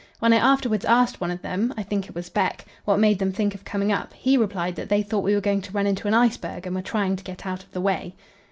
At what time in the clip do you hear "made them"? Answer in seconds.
2.99-3.31